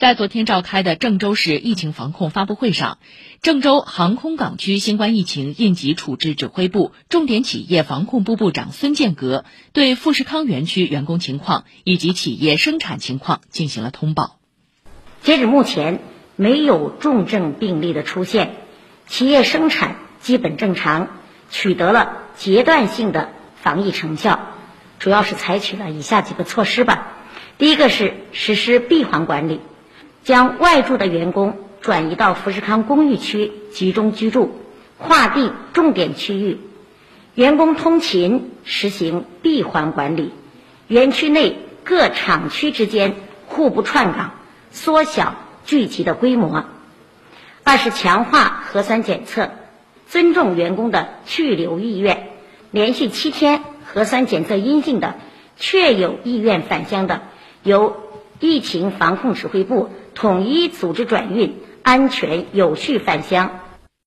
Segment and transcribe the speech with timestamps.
[0.00, 2.96] 在昨天召开的郑州市疫情防控发布会上，
[3.42, 9.44] 郑州航空港区新冠疫情应急处置指挥部重点企业防控部部长孙建革
[9.74, 14.38] 对富士康园区员工情况以及企业生产情况进行了通报。
[15.20, 16.00] 截止目前，
[16.34, 18.54] 没有重症病例的出现，
[19.06, 21.08] 企业生产基本正常，
[21.50, 24.40] 取得了阶段性的防疫成效，
[24.98, 27.18] 主要是采取了以下几个措施吧。
[27.58, 29.60] 第一个是实施闭环管理。
[30.22, 34.54] 将外驻的员工转移到富士康公寓区集中居住，
[34.98, 36.58] 划定重点区域，
[37.34, 40.32] 员工通勤实行闭环管理，
[40.88, 43.14] 园区内各厂区之间
[43.46, 44.32] 互不串岗，
[44.70, 46.66] 缩小聚集的规模。
[47.64, 49.50] 二是强化核酸检测，
[50.06, 52.28] 尊重员工的去留意愿，
[52.70, 55.14] 连续七天核酸检测阴性的，
[55.56, 57.22] 确有意愿返乡的，
[57.62, 57.96] 由
[58.38, 59.88] 疫情防控指挥部。
[60.20, 63.52] 统一组织转运，安全有序返乡。